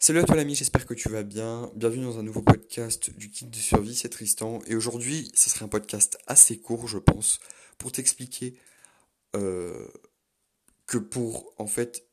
Salut 0.00 0.20
à 0.20 0.22
toi 0.22 0.36
l'ami, 0.36 0.54
j'espère 0.54 0.86
que 0.86 0.94
tu 0.94 1.08
vas 1.08 1.24
bien. 1.24 1.72
Bienvenue 1.74 2.04
dans 2.04 2.20
un 2.20 2.22
nouveau 2.22 2.40
podcast 2.40 3.10
du 3.18 3.32
kit 3.32 3.46
de 3.46 3.56
survie, 3.56 3.96
c'est 3.96 4.08
Tristan. 4.08 4.60
Et 4.68 4.76
aujourd'hui, 4.76 5.28
ce 5.34 5.50
serait 5.50 5.64
un 5.64 5.68
podcast 5.68 6.18
assez 6.28 6.56
court, 6.56 6.86
je 6.86 6.98
pense, 6.98 7.40
pour 7.78 7.90
t'expliquer 7.90 8.54
euh, 9.34 9.88
que 10.86 10.98
pour, 10.98 11.52
en 11.58 11.66
fait, 11.66 12.06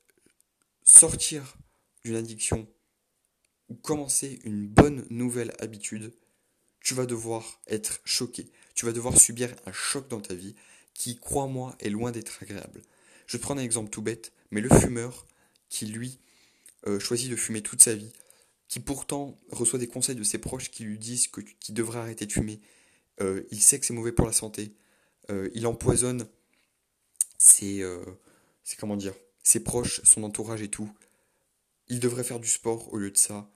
sortir 0.84 1.58
d'une 2.04 2.16
addiction 2.16 2.68
ou 3.70 3.76
commencer 3.76 4.40
une 4.46 4.68
bonne 4.68 5.06
nouvelle 5.12 5.54
habitude, 5.60 6.12
tu 6.80 6.96
vas 6.96 7.06
devoir 7.06 7.62
être 7.68 8.02
choqué. 8.04 8.52
Tu 8.74 8.88
vas 8.88 8.94
devoir 8.94 9.16
subir 9.16 9.56
un 9.68 9.72
choc 9.72 10.08
dans 10.08 10.22
ta 10.22 10.34
vie 10.34 10.56
qui, 10.96 11.20
crois-moi, 11.20 11.76
est 11.80 11.92
loin 11.92 12.12
d'être 12.12 12.42
agréable. 12.42 12.82
Je 13.28 13.38
prendre 13.38 13.62
un 13.62 13.64
exemple 13.64 13.92
tout 13.92 14.02
bête, 14.02 14.34
mais 14.50 14.62
le 14.62 14.70
fumeur 14.70 15.28
qui, 15.70 15.86
lui, 15.86 16.20
euh, 16.88 17.00
choisit 17.00 17.30
de 17.30 17.36
fumer 17.36 17.62
toute 17.62 17.82
sa 17.82 17.96
vie, 17.96 18.12
qui 18.68 18.80
pourtant 18.80 19.38
reçoit 19.50 19.80
des 19.80 19.88
conseils 19.88 20.16
de 20.16 20.24
ses 20.24 20.38
proches 20.38 20.72
qui 20.72 20.84
lui 20.84 20.98
disent 20.98 21.28
que, 21.28 21.42
qu'il 21.42 21.76
devrait 21.76 22.00
arrêter 22.00 22.26
de 22.26 22.32
fumer, 22.32 22.62
euh, 23.22 23.44
il 23.52 23.62
sait 23.62 23.80
que 23.80 23.86
c'est 23.86 23.94
mauvais 23.94 24.12
pour 24.12 24.26
la 24.26 24.34
santé, 24.34 24.76
euh, 25.30 25.50
il 25.54 25.68
empoisonne 25.68 26.28
ses, 27.38 27.84
c'est 28.64 28.80
comment 28.80 28.96
dire, 28.96 29.14
ses 29.44 29.60
proches, 29.60 30.02
son 30.04 30.24
entourage 30.24 30.62
et 30.62 30.70
tout, 30.70 30.90
il 31.88 32.00
devrait 32.00 32.24
faire 32.24 32.40
du 32.40 32.48
sport 32.48 32.92
au 32.94 32.98
lieu 32.98 33.12
de 33.12 33.18
ça. 33.18 33.50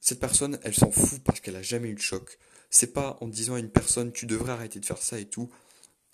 Cette 0.00 0.20
personne, 0.20 0.58
elle 0.62 0.74
s'en 0.74 0.90
fout 0.90 1.22
parce 1.24 1.40
qu'elle 1.40 1.56
a 1.56 1.62
jamais 1.62 1.88
eu 1.88 1.94
de 1.94 2.00
choc. 2.00 2.38
C'est 2.70 2.92
pas 2.92 3.16
en 3.20 3.28
disant 3.28 3.54
à 3.54 3.58
une 3.58 3.70
personne 3.70 4.12
tu 4.12 4.26
devrais 4.26 4.52
arrêter 4.52 4.78
de 4.78 4.84
faire 4.84 5.02
ça 5.02 5.18
et 5.18 5.24
tout 5.24 5.50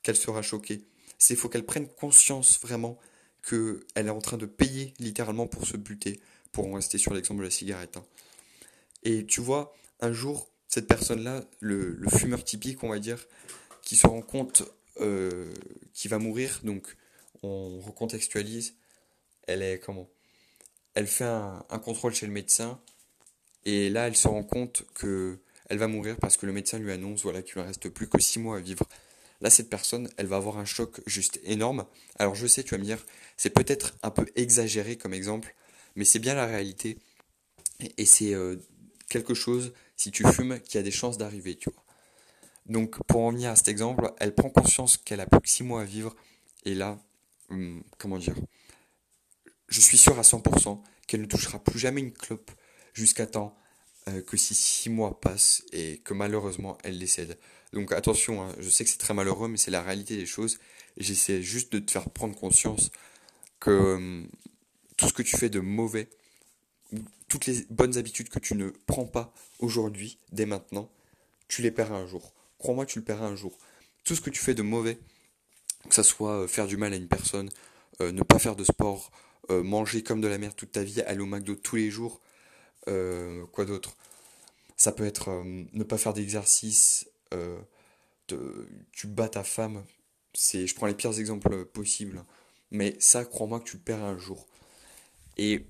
qu'elle 0.03 0.17
sera 0.17 0.43
choquée. 0.43 0.87
C'est 1.19 1.37
faut 1.37 1.49
qu'elle 1.49 1.67
prenne 1.67 1.89
conscience 1.89 2.61
vraiment 2.61 2.99
qu'elle 3.43 4.07
est 4.07 4.11
en 4.11 4.21
train 4.21 4.37
de 4.37 4.47
payer 4.47 4.95
littéralement 4.99 5.47
pour 5.47 5.67
se 5.67 5.77
buter, 5.77 6.21
pour 6.53 6.67
en 6.67 6.75
rester 6.75 6.99
sur 6.99 7.15
l'exemple 7.15 7.41
de 7.41 7.45
la 7.45 7.51
cigarette. 7.51 7.97
Hein. 7.97 8.05
Et 9.03 9.25
tu 9.27 9.41
vois, 9.41 9.75
un 10.01 10.13
jour, 10.13 10.51
cette 10.69 10.87
personne-là, 10.87 11.45
le, 11.61 11.99
fumeur 12.09 12.45
typique, 12.45 12.83
on 12.83 12.89
va 12.89 12.99
dire, 12.99 13.27
qui 13.83 13.97
se 13.97 14.07
rend 14.07 14.23
compte 14.23 14.63
euh, 15.01 15.53
qu'il 15.95 16.11
va 16.11 16.19
mourir, 16.19 16.61
donc 16.65 16.97
on 17.43 17.81
recontextualise, 17.81 18.75
elle 19.47 19.63
est 19.63 19.79
comment? 19.79 20.09
Elle 20.95 21.07
fait 21.07 21.25
un, 21.25 21.65
contrôle 21.83 22.15
chez 22.15 22.27
le 22.27 22.33
médecin, 22.33 22.81
et 23.65 23.89
là, 23.91 24.07
elle 24.07 24.17
se 24.17 24.29
rend 24.29 24.43
compte 24.43 24.85
que 24.95 25.39
elle 25.69 25.79
va 25.79 25.87
mourir 25.87 26.17
parce 26.17 26.37
que 26.37 26.47
le 26.47 26.53
médecin 26.53 26.79
lui 26.81 26.91
annonce 26.91 27.23
voilà, 27.23 27.43
qu'il 27.43 27.61
ne 27.61 27.67
reste 27.67 27.89
plus 27.91 28.09
que 28.09 28.21
6 28.21 28.41
mois 28.41 28.57
à 28.57 28.61
vivre. 28.61 28.85
Là, 29.41 29.49
cette 29.51 29.71
personne, 29.71 30.09
elle 30.17 30.27
va 30.27 30.37
avoir 30.37 30.59
un 30.59 30.65
choc 30.65 31.01
juste 31.07 31.41
énorme. 31.45 31.87
Alors 32.19 32.35
je 32.35 32.47
sais, 32.47 32.63
tu 32.63 32.75
vas 32.75 32.79
me 32.79 32.85
dire, 32.85 33.05
c'est 33.37 33.51
peut-être 33.51 33.95
un 34.03 34.11
peu 34.11 34.27
exagéré 34.37 34.97
comme 34.97 35.15
exemple, 35.15 35.55
mais 35.97 36.05
c'est 36.05 36.19
bien 36.19 36.35
la 36.35 36.47
réalité. 36.47 36.99
Et 37.97 38.05
c'est 38.05 38.35
euh, 38.35 38.57
quelque 39.09 39.33
chose, 39.33 39.73
si 39.97 40.11
tu 40.11 40.27
fumes, 40.27 40.61
qui 40.61 40.77
a 40.77 40.83
des 40.83 40.91
chances 40.91 41.17
d'arriver, 41.17 41.57
tu 41.57 41.71
vois. 41.71 41.83
Donc, 42.67 43.03
pour 43.07 43.23
en 43.23 43.33
venir 43.33 43.51
à 43.51 43.57
cet 43.57 43.69
exemple, 43.69 44.13
elle 44.19 44.35
prend 44.35 44.51
conscience 44.51 44.99
qu'elle 44.99 45.21
a 45.21 45.27
plus 45.27 45.41
que 45.41 45.49
6 45.49 45.65
mois 45.65 45.83
à 45.83 45.85
vivre. 45.85 46.15
Et 46.65 46.75
là, 46.75 46.99
hum, 47.49 47.83
comment 47.99 48.19
dire 48.19 48.35
Je 49.69 49.81
suis 49.81 49.97
sûr 49.97 50.19
à 50.19 50.23
100% 50.23 50.83
qu'elle 51.07 51.23
ne 51.23 51.27
touchera 51.27 51.59
plus 51.59 51.79
jamais 51.79 52.03
une 52.03 52.13
clope 52.13 52.51
jusqu'à 52.93 53.27
temps 53.27 53.57
euh, 54.11 54.23
que 54.23 54.37
si 54.37 54.55
6 54.55 54.91
mois 54.91 55.21
passent 55.21 55.65
et 55.73 55.99
que 56.05 56.15
malheureusement 56.15 56.79
elle 56.85 56.99
décède. 56.99 57.39
Donc 57.73 57.93
attention, 57.93 58.43
hein, 58.43 58.55
je 58.59 58.69
sais 58.69 58.85
que 58.85 58.91
c'est 58.91 58.99
très 58.99 59.15
malheureux, 59.15 59.49
mais 59.49 59.57
c'est 59.57 59.71
la 59.71 59.83
réalité 59.83 60.17
des 60.17 60.27
choses. 60.27 60.59
J'essaie 60.97 61.43
juste 61.43 61.73
de 61.73 61.79
te 61.79 61.91
faire 61.91 62.11
prendre 62.11 62.35
conscience 62.35 62.91
que 63.61 63.71
hum, 63.71 64.29
tout 64.97 65.09
ce 65.09 65.13
que 65.13 65.23
tu 65.23 65.37
fais 65.37 65.49
de 65.49 65.61
mauvais, 65.61 66.09
toutes 67.29 67.47
les 67.47 67.65
bonnes 67.71 67.97
habitudes 67.97 68.29
que 68.29 68.39
tu 68.39 68.55
ne 68.55 68.71
prends 68.87 69.07
pas 69.07 69.33
aujourd'hui, 69.61 70.19
dès 70.33 70.47
maintenant, 70.47 70.91
tu 71.49 71.63
les 71.63 71.71
paieras 71.71 71.97
un 71.97 72.07
jour. 72.07 72.35
Crois-moi, 72.59 72.87
tu 72.87 72.99
le 72.99 73.05
paieras 73.05 73.27
un 73.27 73.37
jour. 73.37 73.57
Tout 74.05 74.15
ce 74.15 74.21
que 74.21 74.31
tu 74.31 74.41
fais 74.41 74.55
de 74.55 74.63
mauvais, 74.63 74.99
que 75.89 75.95
ça 75.95 76.03
soit 76.03 76.43
euh, 76.43 76.49
faire 76.49 76.67
du 76.67 76.77
mal 76.77 76.93
à 76.93 76.97
une 76.97 77.09
personne, 77.09 77.51
euh, 78.01 78.13
ne 78.13 78.23
pas 78.23 78.39
faire 78.39 78.57
de 78.57 78.65
sport, 78.65 79.11
manger 79.65 80.05
comme 80.05 80.21
de 80.21 80.29
la 80.29 80.39
merde 80.39 80.55
toute 80.55 80.71
ta 80.71 80.85
vie, 80.85 81.01
aller 81.01 81.19
au 81.19 81.27
McDo 81.27 81.57
tous 81.57 81.75
les 81.75 81.91
jours, 81.91 82.21
quoi 82.87 83.65
d'autre? 83.65 83.97
Ça 84.77 84.93
peut 84.93 85.07
être 85.07 85.43
ne 85.45 85.85
pas 85.85 85.99
faire 85.99 86.15
d'exercice, 86.15 87.09
tu 88.93 89.07
bats 89.07 89.29
ta 89.29 89.45
femme. 89.45 89.85
C'est, 90.33 90.67
je 90.67 90.75
prends 90.75 90.87
les 90.87 90.95
pires 90.95 91.19
exemples 91.19 91.65
possibles. 91.67 92.25
Mais 92.71 92.97
ça, 93.01 93.25
crois-moi 93.25 93.61
que 93.61 93.65
tu 93.65 93.77
le 93.77 93.83
paieras 93.83 94.07
un 94.07 94.19
jour. 94.19 94.47
Et 95.37 95.67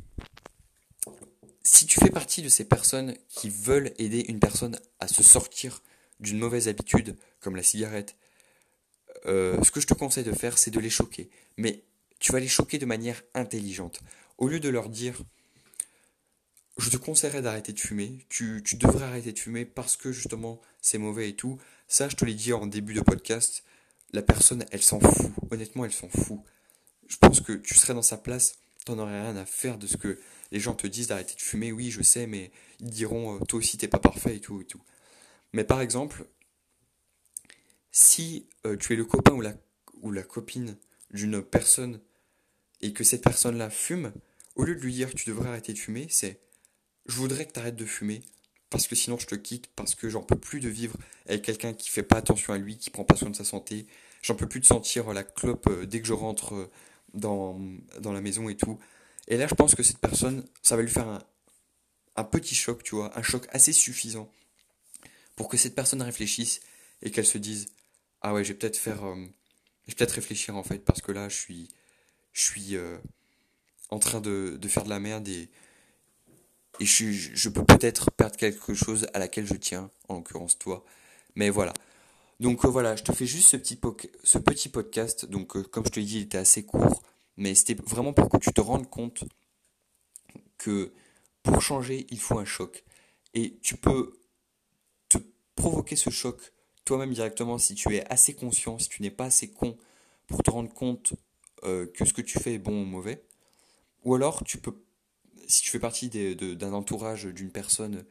si 1.62 1.86
tu 1.86 1.98
fais 2.00 2.10
partie 2.10 2.42
de 2.42 2.48
ces 2.48 2.64
personnes 2.64 3.16
qui 3.28 3.48
veulent 3.48 3.92
aider 3.98 4.24
une 4.28 4.40
personne 4.40 4.78
à 4.98 5.08
se 5.08 5.22
sortir 5.22 5.82
d'une 6.18 6.38
mauvaise 6.38 6.68
habitude 6.68 7.16
comme 7.40 7.56
la 7.56 7.62
cigarette, 7.62 8.16
euh, 9.26 9.62
ce 9.62 9.70
que 9.70 9.80
je 9.80 9.86
te 9.86 9.94
conseille 9.94 10.24
de 10.24 10.32
faire, 10.32 10.58
c'est 10.58 10.70
de 10.70 10.80
les 10.80 10.90
choquer. 10.90 11.30
Mais 11.56 11.84
tu 12.18 12.32
vas 12.32 12.40
les 12.40 12.48
choquer 12.48 12.78
de 12.78 12.86
manière 12.86 13.22
intelligente. 13.34 14.00
Au 14.38 14.48
lieu 14.48 14.60
de 14.60 14.68
leur 14.68 14.88
dire, 14.88 15.22
je 16.80 16.90
te 16.90 16.96
conseillerais 16.96 17.42
d'arrêter 17.42 17.72
de 17.72 17.78
fumer, 17.78 18.26
tu, 18.28 18.62
devrais 18.74 19.04
arrêter 19.04 19.32
de 19.32 19.38
fumer 19.38 19.64
parce 19.64 19.96
que 19.96 20.12
justement 20.12 20.60
c'est 20.80 20.98
mauvais 20.98 21.28
et 21.28 21.36
tout, 21.36 21.58
ça 21.88 22.08
je 22.08 22.16
te 22.16 22.24
l'ai 22.24 22.34
dit 22.34 22.52
en 22.52 22.66
début 22.66 22.94
de 22.94 23.02
podcast, 23.02 23.64
la 24.12 24.22
personne 24.22 24.64
elle 24.70 24.82
s'en 24.82 24.98
fout, 24.98 25.30
honnêtement 25.50 25.84
elle 25.84 25.92
s'en 25.92 26.08
fout. 26.08 26.40
Je 27.06 27.16
pense 27.18 27.40
que 27.40 27.52
tu 27.52 27.74
serais 27.74 27.94
dans 27.94 28.02
sa 28.02 28.16
place, 28.16 28.58
t'en 28.84 28.98
aurais 28.98 29.20
rien 29.20 29.36
à 29.36 29.44
faire 29.44 29.78
de 29.78 29.86
ce 29.86 29.96
que 29.96 30.18
les 30.52 30.60
gens 30.60 30.74
te 30.74 30.86
disent 30.86 31.08
d'arrêter 31.08 31.34
de 31.34 31.40
fumer, 31.40 31.70
oui, 31.70 31.90
je 31.90 32.02
sais, 32.02 32.26
mais 32.26 32.50
ils 32.80 32.90
diront, 32.90 33.36
euh, 33.36 33.44
toi 33.44 33.58
aussi, 33.58 33.76
t'es 33.76 33.88
pas 33.88 33.98
parfait 33.98 34.36
et 34.36 34.40
tout 34.40 34.60
et 34.60 34.64
tout. 34.64 34.82
Mais 35.52 35.64
par 35.64 35.80
exemple, 35.80 36.24
si 37.92 38.48
euh, 38.66 38.76
tu 38.76 38.92
es 38.94 38.96
le 38.96 39.04
copain 39.04 39.32
ou 39.32 39.40
la, 39.40 39.54
ou 40.00 40.12
la 40.12 40.22
copine 40.22 40.76
d'une 41.12 41.42
personne 41.42 42.00
et 42.80 42.92
que 42.92 43.04
cette 43.04 43.22
personne-là 43.22 43.70
fume, 43.70 44.12
au 44.54 44.64
lieu 44.64 44.76
de 44.76 44.80
lui 44.80 44.94
dire 44.94 45.12
tu 45.14 45.28
devrais 45.28 45.48
arrêter 45.50 45.72
de 45.72 45.78
fumer, 45.78 46.06
c'est 46.08 46.40
je 47.06 47.16
voudrais 47.16 47.46
que 47.46 47.52
tu 47.52 47.60
arrêtes 47.60 47.76
de 47.76 47.86
fumer 47.86 48.22
parce 48.70 48.86
que 48.86 48.94
sinon 48.94 49.18
je 49.18 49.26
te 49.26 49.34
quitte, 49.34 49.66
parce 49.74 49.94
que 49.94 50.08
j'en 50.08 50.22
peux 50.22 50.38
plus 50.38 50.60
de 50.60 50.68
vivre 50.68 50.96
avec 51.26 51.42
quelqu'un 51.42 51.72
qui 51.72 51.90
fait 51.90 52.04
pas 52.04 52.16
attention 52.16 52.52
à 52.52 52.58
lui, 52.58 52.78
qui 52.78 52.90
prend 52.90 53.04
pas 53.04 53.16
soin 53.16 53.30
de 53.30 53.36
sa 53.36 53.44
santé, 53.44 53.86
j'en 54.22 54.36
peux 54.36 54.48
plus 54.48 54.60
de 54.60 54.66
sentir 54.66 55.12
la 55.12 55.24
clope 55.24 55.66
euh, 55.68 55.86
dès 55.86 56.00
que 56.00 56.06
je 56.06 56.12
rentre 56.12 56.70
dans, 57.14 57.58
dans 57.98 58.12
la 58.12 58.20
maison 58.20 58.48
et 58.48 58.56
tout. 58.56 58.78
Et 59.26 59.36
là, 59.36 59.46
je 59.46 59.54
pense 59.54 59.74
que 59.74 59.82
cette 59.82 59.98
personne, 59.98 60.44
ça 60.62 60.76
va 60.76 60.82
lui 60.82 60.90
faire 60.90 61.08
un, 61.08 61.22
un 62.16 62.24
petit 62.24 62.54
choc, 62.54 62.82
tu 62.82 62.94
vois, 62.94 63.16
un 63.18 63.22
choc 63.22 63.46
assez 63.50 63.72
suffisant 63.72 64.30
pour 65.36 65.48
que 65.48 65.56
cette 65.56 65.74
personne 65.74 66.02
réfléchisse 66.02 66.60
et 67.02 67.10
qu'elle 67.10 67.26
se 67.26 67.38
dise 67.38 67.66
ah 68.22 68.34
ouais, 68.34 68.44
je 68.44 68.52
vais 68.52 68.58
peut-être 68.58 68.76
faire, 68.76 69.04
euh, 69.04 69.26
je 69.88 69.94
peut-être 69.94 70.12
réfléchir 70.12 70.56
en 70.56 70.62
fait 70.62 70.78
parce 70.78 71.00
que 71.00 71.12
là, 71.12 71.28
je 71.28 71.36
suis, 71.36 71.68
je 72.32 72.42
suis 72.42 72.76
euh, 72.76 72.98
en 73.88 73.98
train 73.98 74.20
de, 74.20 74.58
de, 74.60 74.68
faire 74.68 74.84
de 74.84 74.90
la 74.90 75.00
merde 75.00 75.26
et 75.28 75.48
et 76.80 76.86
je, 76.86 77.48
peux 77.50 77.64
peut-être 77.64 78.10
perdre 78.10 78.36
quelque 78.36 78.72
chose 78.74 79.06
à 79.12 79.18
laquelle 79.18 79.46
je 79.46 79.54
tiens, 79.54 79.90
en 80.08 80.14
l'occurrence 80.14 80.58
toi. 80.58 80.84
Mais 81.34 81.50
voilà. 81.50 81.74
Donc 82.40 82.64
euh, 82.64 82.68
voilà, 82.68 82.96
je 82.96 83.02
te 83.02 83.12
fais 83.12 83.26
juste 83.26 83.48
ce 83.48 83.56
petit, 83.58 83.78
ce 84.24 84.38
petit 84.38 84.70
podcast. 84.70 85.26
Donc 85.26 85.56
euh, 85.56 85.62
comme 85.62 85.84
je 85.84 85.90
te 85.90 86.00
l'ai 86.00 86.06
dit, 86.06 86.16
il 86.16 86.22
était 86.22 86.38
assez 86.38 86.64
court, 86.64 87.02
mais 87.36 87.54
c'était 87.54 87.80
vraiment 87.82 88.14
pour 88.14 88.30
que 88.30 88.38
tu 88.38 88.50
te 88.52 88.60
rendes 88.62 88.88
compte 88.88 89.24
que 90.56 90.92
pour 91.42 91.60
changer, 91.60 92.06
il 92.10 92.18
faut 92.18 92.38
un 92.38 92.46
choc. 92.46 92.82
Et 93.34 93.58
tu 93.62 93.76
peux 93.76 94.18
te 95.10 95.18
provoquer 95.54 95.96
ce 95.96 96.08
choc 96.08 96.52
toi-même 96.86 97.12
directement 97.12 97.58
si 97.58 97.74
tu 97.74 97.94
es 97.94 98.10
assez 98.10 98.34
conscient, 98.34 98.78
si 98.78 98.88
tu 98.88 99.02
n'es 99.02 99.10
pas 99.10 99.26
assez 99.26 99.50
con 99.50 99.76
pour 100.26 100.42
te 100.42 100.50
rendre 100.50 100.72
compte 100.72 101.12
euh, 101.64 101.86
que 101.86 102.06
ce 102.06 102.14
que 102.14 102.22
tu 102.22 102.38
fais 102.38 102.54
est 102.54 102.58
bon 102.58 102.82
ou 102.82 102.86
mauvais. 102.86 103.22
Ou 104.04 104.14
alors 104.14 104.44
tu 104.44 104.56
peux, 104.56 104.74
si 105.50 105.62
tu 105.62 105.70
fais 105.70 105.78
partie 105.78 106.08
d'un 106.08 106.72
entourage 106.72 107.24
d'une 107.24 107.50
personne 107.50 108.04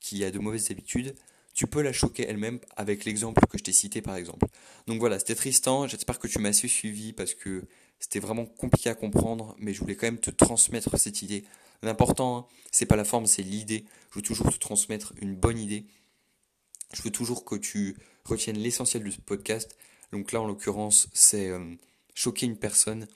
qui 0.00 0.24
a 0.24 0.30
de 0.30 0.38
mauvaises 0.38 0.70
habitudes, 0.70 1.14
tu 1.54 1.66
peux 1.66 1.82
la 1.82 1.92
choquer 1.92 2.26
elle-même 2.26 2.60
avec 2.76 3.04
l'exemple 3.04 3.46
que 3.46 3.58
je 3.58 3.64
t'ai 3.64 3.72
cité 3.72 4.00
par 4.02 4.16
exemple. 4.16 4.46
Donc 4.86 4.98
voilà, 5.00 5.18
c'était 5.18 5.34
Tristan, 5.34 5.86
j'espère 5.86 6.18
que 6.18 6.26
tu 6.26 6.38
m'as 6.38 6.50
assez 6.50 6.68
suivi 6.68 7.12
parce 7.12 7.34
que 7.34 7.64
c'était 7.98 8.20
vraiment 8.20 8.46
compliqué 8.46 8.90
à 8.90 8.94
comprendre, 8.94 9.54
mais 9.58 9.74
je 9.74 9.80
voulais 9.80 9.94
quand 9.94 10.06
même 10.06 10.18
te 10.18 10.30
transmettre 10.30 10.98
cette 10.98 11.22
idée. 11.22 11.44
L'important, 11.82 12.36
hein, 12.36 12.46
c'est 12.70 12.86
pas 12.86 12.96
la 12.96 13.04
forme, 13.04 13.26
c'est 13.26 13.42
l'idée. 13.42 13.84
Je 14.10 14.16
veux 14.16 14.22
toujours 14.22 14.52
te 14.52 14.58
transmettre 14.58 15.12
une 15.20 15.34
bonne 15.34 15.58
idée. 15.58 15.84
Je 16.94 17.02
veux 17.02 17.10
toujours 17.10 17.44
que 17.44 17.54
tu 17.54 17.96
retiennes 18.24 18.58
l'essentiel 18.58 19.04
de 19.04 19.10
ce 19.10 19.20
podcast. 19.20 19.76
Donc 20.12 20.32
là, 20.32 20.40
en 20.40 20.46
l'occurrence, 20.46 21.08
c'est 21.12 21.48
euh, 21.48 21.74
choquer 22.14 22.46
une 22.46 22.56
personne 22.56 23.06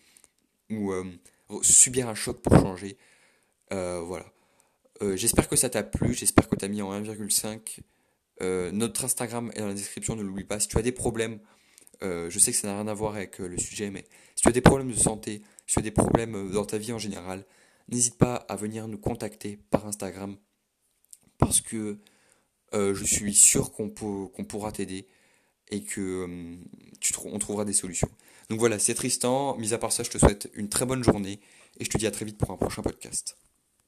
ou 0.70 0.92
euh, 0.92 1.04
subir 1.62 2.08
un 2.08 2.14
choc 2.14 2.40
pour 2.40 2.58
changer. 2.58 2.96
Euh, 3.72 4.00
voilà. 4.00 4.26
Euh, 5.02 5.16
j'espère 5.16 5.48
que 5.48 5.56
ça 5.56 5.68
t'a 5.68 5.82
plu, 5.82 6.14
j'espère 6.14 6.48
que 6.48 6.56
t'as 6.56 6.68
mis 6.68 6.82
en 6.82 6.92
1,5. 6.92 7.80
Euh, 8.42 8.70
notre 8.70 9.04
Instagram 9.04 9.50
est 9.54 9.60
dans 9.60 9.68
la 9.68 9.74
description, 9.74 10.16
ne 10.16 10.22
l'oublie 10.22 10.44
pas. 10.44 10.60
Si 10.60 10.68
tu 10.68 10.78
as 10.78 10.82
des 10.82 10.92
problèmes, 10.92 11.40
je 12.02 12.38
sais 12.38 12.52
que 12.52 12.56
ça 12.56 12.68
n'a 12.68 12.74
rien 12.74 12.88
à 12.88 12.94
voir 12.94 13.16
avec 13.16 13.38
le 13.38 13.58
sujet, 13.58 13.90
mais 13.90 14.04
si 14.34 14.42
tu 14.42 14.48
as 14.48 14.52
des 14.52 14.60
problèmes 14.60 14.90
de 14.90 14.96
santé, 14.96 15.42
si 15.66 15.74
tu 15.74 15.78
as 15.78 15.82
des 15.82 15.90
problèmes 15.90 16.50
dans 16.50 16.64
ta 16.64 16.78
vie 16.78 16.92
en 16.92 16.98
général, 16.98 17.44
n'hésite 17.88 18.18
pas 18.18 18.34
à 18.34 18.56
venir 18.56 18.86
nous 18.88 18.98
contacter 18.98 19.58
par 19.70 19.86
Instagram 19.86 20.36
parce 21.38 21.60
que 21.60 21.98
je 22.72 23.04
suis 23.04 23.34
sûr 23.34 23.72
qu'on 23.72 23.88
pourra 23.88 24.72
t'aider 24.72 25.08
et 25.70 25.82
que 25.82 26.58
trouvera 27.10 27.64
des 27.64 27.72
solutions. 27.72 28.10
Donc 28.50 28.58
voilà, 28.58 28.78
c'est 28.78 28.94
Tristan. 28.94 29.56
Mis 29.56 29.72
à 29.72 29.78
part 29.78 29.92
ça, 29.92 30.02
je 30.02 30.10
te 30.10 30.18
souhaite 30.18 30.50
une 30.54 30.68
très 30.68 30.86
bonne 30.86 31.02
journée 31.02 31.40
et 31.78 31.84
je 31.84 31.90
te 31.90 31.98
dis 31.98 32.06
à 32.06 32.10
très 32.10 32.24
vite 32.24 32.38
pour 32.38 32.50
un 32.50 32.56
prochain 32.56 32.82
podcast. 32.82 33.36